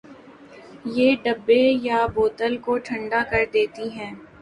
یہ 0.87 1.15
ڈبے 1.23 1.59
یا 1.83 1.99
بوتل 2.15 2.57
کو 2.65 2.77
ٹھنڈا 2.85 3.21
کردیتی 3.31 3.87
ہے۔ 3.97 4.09